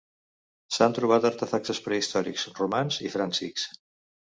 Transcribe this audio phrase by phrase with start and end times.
[0.77, 3.73] S'han trobat artefactes prehistòrics, romans i fràncics.